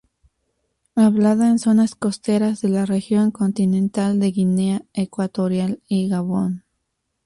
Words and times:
Hablada 0.95 1.47
en 1.49 1.59
zonas 1.59 1.93
costeras 1.93 2.59
de 2.61 2.69
la 2.69 2.87
región 2.87 3.29
continental 3.29 4.19
de 4.19 4.31
Guinea 4.31 4.81
Ecuatorial 4.93 5.79
y 5.87 6.07
Gabón. 6.07 6.63